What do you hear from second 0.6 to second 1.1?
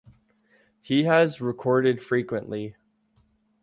He